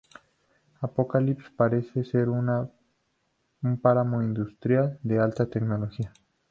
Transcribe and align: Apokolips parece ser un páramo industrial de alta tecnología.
Apokolips 0.81 1.51
parece 1.51 2.03
ser 2.03 2.27
un 2.27 2.49
páramo 3.83 4.23
industrial 4.23 4.97
de 5.03 5.19
alta 5.19 5.45
tecnología. 5.47 6.11